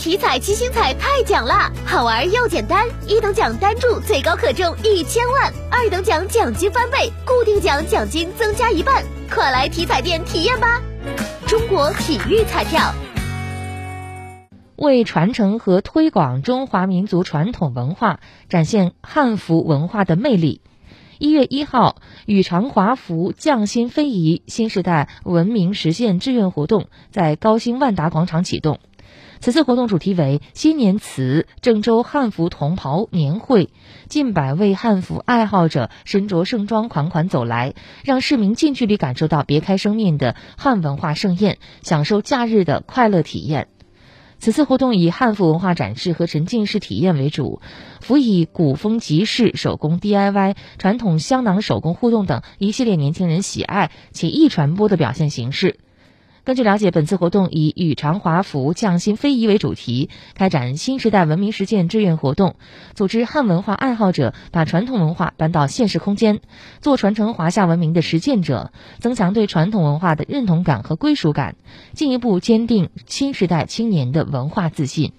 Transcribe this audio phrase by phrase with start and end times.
[0.00, 10.80] 体彩七星彩太奖啦，好玩又简单，一等奖单注最高可中一千万，二等奖奖金翻倍，固定奖奖金增加一半，快来体彩店体验吧！
[11.46, 12.94] 中国体育彩票。
[14.76, 20.62] 为传承和推广中华民族传统文化，展现汉服文化的魅力。
[21.18, 28.80] 一月一号，羽长华服匠心非遗新时代文明实现志愿活动在高新万达广场启动。
[29.40, 33.70] 此次活动主题为“新年词郑州汉服同袍年会”，
[34.06, 37.72] 近百位汉服爱好者身着盛装款款走来，
[38.04, 43.68] 让市民近距离感受到别开生面的汉文化盛宴，享受假日的快乐体验。
[44.38, 47.60] 此次活动以汉服文化展示和沉浸式体验为主，
[48.00, 55.78] 辅以古风集市、手工 DIY、传统香囊手工互动等一系列年轻人喜爱且易传播的表现形式。
[56.50, 62.56] 根据了解，本次活动以“与长华服，匠心非遗”为主题，开展新时代文明实践志愿活动，
[62.92, 66.40] 组织汉文化爱好者把传统文化搬到现实空间，
[66.80, 71.54] 做传承华夏文明的实践者，增强对传统文化的认同感和归属感，
[71.94, 75.12] 进一步坚定新时代青年的文化自信。